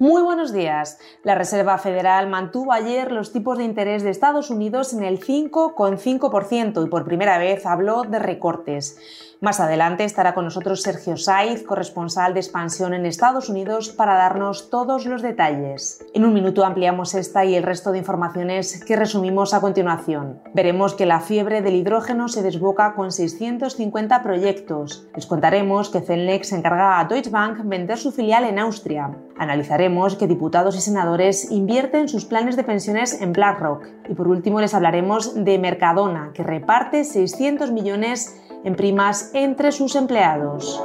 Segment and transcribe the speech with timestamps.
[0.00, 1.00] Muy buenos días.
[1.24, 6.86] La Reserva Federal mantuvo ayer los tipos de interés de Estados Unidos en el 5,5%
[6.86, 8.96] y por primera vez habló de recortes.
[9.40, 14.70] Más adelante estará con nosotros Sergio Saiz, corresponsal de expansión en Estados Unidos, para darnos
[14.70, 16.04] todos los detalles.
[16.14, 20.40] En un minuto ampliamos esta y el resto de informaciones que resumimos a continuación.
[20.54, 25.08] Veremos que la fiebre del hidrógeno se desboca con 650 proyectos.
[25.14, 29.16] Les contaremos que Celnex encarga a Deutsche Bank vender su filial en Austria.
[29.38, 33.84] Analizaremos que diputados y senadores invierten sus planes de pensiones en BlackRock.
[34.08, 39.94] Y por último les hablaremos de Mercadona, que reparte 600 millones en primas entre sus
[39.94, 40.82] empleados.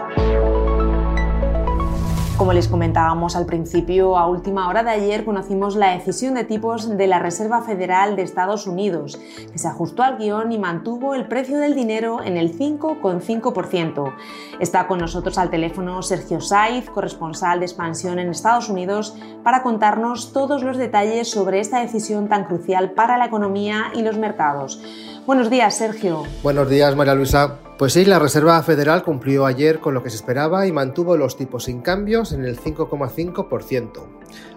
[2.38, 6.98] Como les comentábamos al principio, a última hora de ayer conocimos la decisión de tipos
[6.98, 9.20] de la Reserva Federal de Estados Unidos,
[9.52, 14.14] que se ajustó al guion y mantuvo el precio del dinero en el 5,5%.
[14.60, 20.34] Está con nosotros al teléfono Sergio Saiz, corresponsal de expansión en Estados Unidos, para contarnos
[20.34, 24.82] todos los detalles sobre esta decisión tan crucial para la economía y los mercados.
[25.28, 26.24] Buenos días, Sergio.
[26.42, 27.60] Buenos días, María Luisa.
[27.78, 31.36] Pues sí, la Reserva Federal cumplió ayer con lo que se esperaba y mantuvo los
[31.36, 34.08] tipos sin cambios en el 5,5%.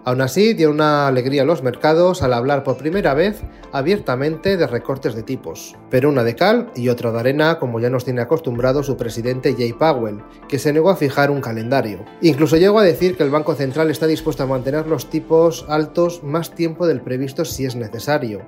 [0.05, 4.67] Aún así, dio una alegría a los mercados al hablar por primera vez abiertamente de
[4.67, 5.75] recortes de tipos.
[5.91, 9.55] Pero una de cal y otra de arena, como ya nos tiene acostumbrado su presidente
[9.57, 12.05] Jay Powell, que se negó a fijar un calendario.
[12.21, 16.23] Incluso llegó a decir que el Banco Central está dispuesto a mantener los tipos altos
[16.23, 18.43] más tiempo del previsto si es necesario,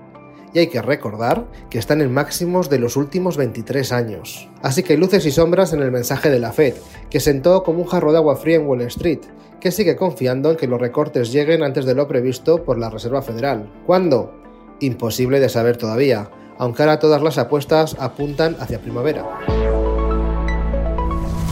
[0.53, 4.49] y hay que recordar que están en máximos de los últimos 23 años.
[4.63, 6.75] Así que luces y sombras en el mensaje de la Fed,
[7.11, 9.21] que sentó como un jarro de agua fría en Wall Street,
[9.61, 13.23] que sigue confiando en que los recortes lleguen antes de lo previsto por la Reserva
[13.23, 13.71] Federal.
[13.87, 14.33] ¿Cuándo?
[14.81, 19.25] Imposible de saber todavía, aunque ahora todas las apuestas apuntan hacia primavera.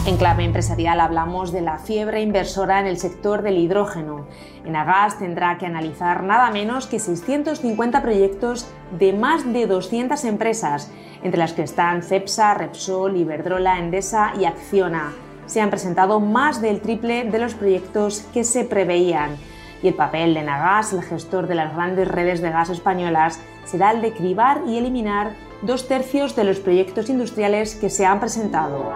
[0.07, 4.29] En clave empresarial hablamos de la fiebre inversora en el sector del hidrógeno.
[4.65, 10.93] Enagas tendrá que analizar nada menos que 650 proyectos de más de 200 empresas,
[11.25, 15.13] entre las que están Cepsa, Repsol, Iberdrola, Endesa y Acciona.
[15.47, 19.37] Se han presentado más del triple de los proyectos que se preveían.
[19.83, 23.91] Y el papel de Enagas, el gestor de las grandes redes de gas españolas, será
[23.91, 25.33] el de cribar y eliminar
[25.63, 28.93] dos tercios de los proyectos industriales que se han presentado.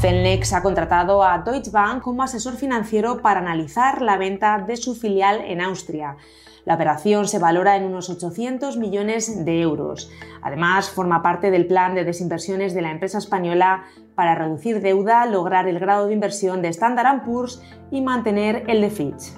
[0.00, 4.94] Celnex ha contratado a Deutsche Bank como asesor financiero para analizar la venta de su
[4.94, 6.16] filial en Austria.
[6.64, 10.10] La operación se valora en unos 800 millones de euros.
[10.40, 13.84] Además, forma parte del plan de desinversiones de la empresa española
[14.14, 18.88] para reducir deuda, lograr el grado de inversión de Standard Poor's y mantener el de
[18.88, 19.34] Fitch.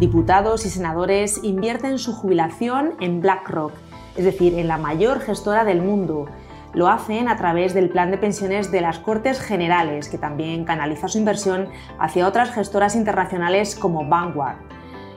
[0.00, 3.72] Diputados y senadores invierten su jubilación en BlackRock,
[4.16, 6.26] es decir, en la mayor gestora del mundo
[6.72, 11.08] lo hacen a través del plan de pensiones de las Cortes Generales, que también canaliza
[11.08, 14.56] su inversión hacia otras gestoras internacionales como Vanguard.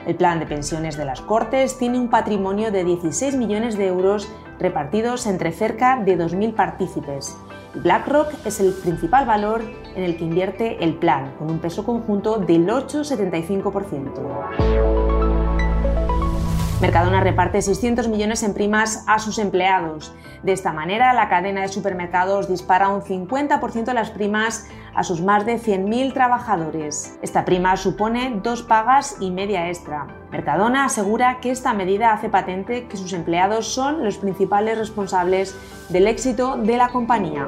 [0.06, 4.30] El plan de pensiones de las Cortes tiene un patrimonio de 16 millones de euros
[4.60, 7.38] repartidos entre cerca de 2.000 partícipes.
[7.76, 9.62] BlackRock es el principal valor
[9.96, 14.93] en el que invierte el plan, con un peso conjunto del 8,75%.
[16.84, 20.14] Mercadona reparte 600 millones en primas a sus empleados.
[20.44, 25.46] De esta manera, la cadena de supermercados dispara un 50% las primas a sus más
[25.46, 27.18] de 100.000 trabajadores.
[27.22, 30.08] Esta prima supone dos pagas y media extra.
[30.30, 35.56] Mercadona asegura que esta medida hace patente que sus empleados son los principales responsables
[35.88, 37.48] del éxito de la compañía.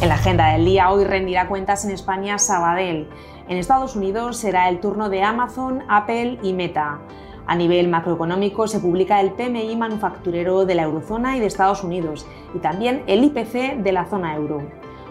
[0.00, 3.08] En la agenda del día hoy rendirá cuentas en España Sabadell.
[3.48, 6.98] En Estados Unidos será el turno de Amazon, Apple y Meta.
[7.46, 12.26] A nivel macroeconómico se publica el PMI manufacturero de la eurozona y de Estados Unidos
[12.54, 14.62] y también el IPC de la zona euro.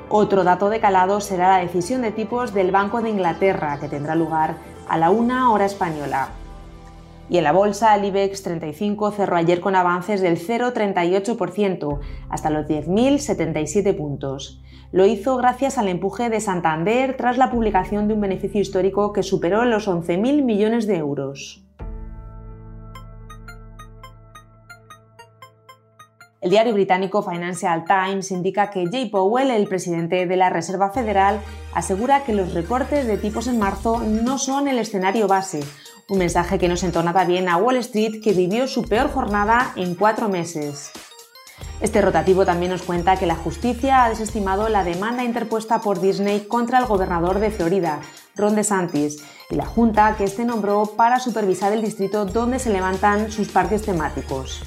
[0.10, 4.16] Otro dato de calado será la decisión de tipos del Banco de Inglaterra, que tendrá
[4.16, 4.56] lugar
[4.90, 6.30] a la una hora española.
[7.30, 12.00] Y en la bolsa, el IBEX 35 cerró ayer con avances del 0,38%
[12.30, 14.62] hasta los 10.077 puntos.
[14.92, 19.24] Lo hizo gracias al empuje de Santander tras la publicación de un beneficio histórico que
[19.24, 21.66] superó los 11.000 millones de euros.
[26.46, 31.40] El diario británico Financial Times indica que Jay Powell, el presidente de la Reserva Federal,
[31.74, 35.62] asegura que los recortes de tipos en marzo no son el escenario base,
[36.08, 39.74] un mensaje que no sentó nada bien a Wall Street, que vivió su peor jornada
[39.76, 40.92] en cuatro meses.
[41.82, 46.46] Este rotativo también nos cuenta que la justicia ha desestimado la demanda interpuesta por Disney
[46.48, 48.02] contra el gobernador de Florida,
[48.36, 53.32] Ron DeSantis, y la junta que este nombró para supervisar el distrito donde se levantan
[53.32, 54.62] sus parques temáticos.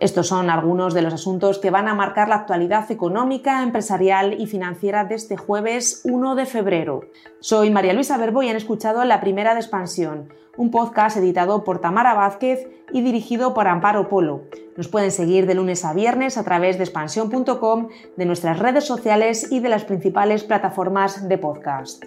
[0.00, 4.46] Estos son algunos de los asuntos que van a marcar la actualidad económica, empresarial y
[4.46, 7.06] financiera de este jueves 1 de febrero.
[7.40, 11.80] Soy María Luisa Verbo y han escuchado La Primera de Expansión, un podcast editado por
[11.80, 14.42] Tamara Vázquez y dirigido por Amparo Polo.
[14.76, 19.50] Nos pueden seguir de lunes a viernes a través de expansión.com, de nuestras redes sociales
[19.50, 22.04] y de las principales plataformas de podcast.